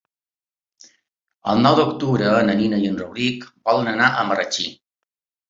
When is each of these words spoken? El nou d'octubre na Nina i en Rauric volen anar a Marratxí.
El 1.53 1.61
nou 1.65 1.77
d'octubre 1.79 2.31
na 2.49 2.57
Nina 2.63 2.81
i 2.87 2.91
en 2.93 2.99
Rauric 3.03 3.47
volen 3.71 3.93
anar 3.95 4.09
a 4.09 4.27
Marratxí. 4.33 4.69